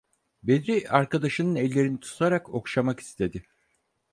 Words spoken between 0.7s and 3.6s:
arkadaşının ellerini tutarak okşamak istedi.